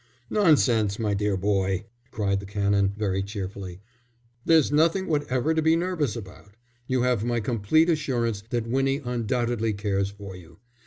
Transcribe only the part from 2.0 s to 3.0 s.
cried the Canon,